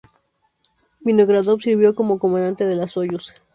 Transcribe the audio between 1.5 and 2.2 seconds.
sirvió como